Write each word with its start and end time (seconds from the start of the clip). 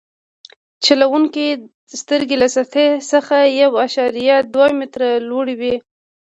د 0.75 0.75
چلوونکي 0.85 1.45
سترګې 2.01 2.35
له 2.41 2.47
سطحې 2.55 2.87
څخه 3.11 3.35
یو 3.61 3.71
اعشاریه 3.83 4.37
دوه 4.53 4.67
متره 4.79 5.09
لوړې 5.29 5.55
وي 5.61 5.75